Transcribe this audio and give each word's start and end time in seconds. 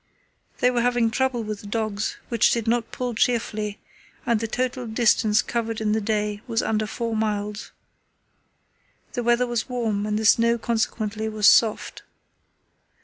They 0.61 0.71
were 0.71 0.81
having 0.81 1.11
trouble 1.11 1.43
with 1.43 1.61
the 1.61 1.67
dogs, 1.67 2.17
which 2.29 2.49
did 2.49 2.67
not 2.67 2.91
pull 2.91 3.13
cheerfully, 3.13 3.77
and 4.25 4.39
the 4.39 4.47
total 4.47 4.87
distance 4.87 5.43
covered 5.43 5.79
in 5.79 5.91
the 5.91 6.01
day 6.01 6.41
was 6.47 6.63
under 6.63 6.87
four 6.87 7.15
miles. 7.15 7.69
The 9.13 9.21
weather 9.21 9.45
was 9.45 9.69
warm 9.69 10.07
and 10.07 10.17
the 10.17 10.25
snow 10.25 10.57
consequently 10.57 11.29
was 11.29 11.47
soft. 11.47 12.01